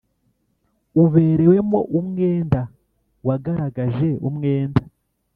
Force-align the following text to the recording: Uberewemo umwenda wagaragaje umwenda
Uberewemo 1.03 1.79
umwenda 1.99 2.61
wagaragaje 3.27 4.09
umwenda 4.27 4.81